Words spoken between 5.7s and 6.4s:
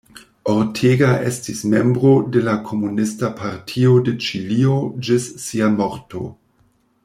morto.